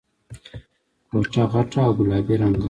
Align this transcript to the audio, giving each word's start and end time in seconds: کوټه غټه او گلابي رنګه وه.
کوټه 1.09 1.43
غټه 1.51 1.79
او 1.85 1.91
گلابي 1.99 2.35
رنګه 2.41 2.57
وه. 2.57 2.59